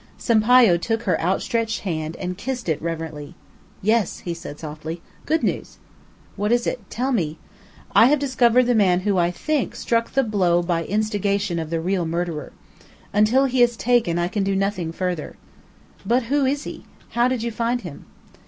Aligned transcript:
Sampayo 0.17 0.77
took 0.81 1.03
her 1.03 1.21
outstretched 1.21 1.81
hand 1.81 2.15
and 2.15 2.35
kissed 2.35 2.67
it 2.67 2.81
reverently. 2.81 3.35
"Yes," 3.83 4.17
he 4.21 4.33
said 4.33 4.57
softly; 4.59 4.99
"good 5.27 5.43
news." 5.43 5.77
"What 6.35 6.51
is 6.51 6.65
it? 6.65 6.79
Tell 6.89 7.11
me!" 7.11 7.37
"I 7.93 8.07
have 8.07 8.17
discovered 8.17 8.63
the 8.63 8.73
man 8.73 9.01
who, 9.01 9.19
I 9.19 9.29
think, 9.29 9.75
struck 9.75 10.11
the 10.13 10.23
blow 10.23 10.63
by 10.63 10.85
instigation 10.85 11.59
of 11.59 11.69
the 11.69 11.79
real 11.79 12.07
murderer. 12.07 12.51
Until 13.13 13.45
he 13.45 13.61
is 13.61 13.77
taken 13.77 14.17
I 14.17 14.27
can 14.27 14.43
do 14.43 14.55
nothing 14.55 14.91
further." 14.91 15.35
"But 16.03 16.23
who 16.23 16.45
is 16.47 16.63
he? 16.63 16.87
How 17.09 17.27
did 17.27 17.43
you 17.43 17.51
find 17.51 17.81
him?" 17.81 18.05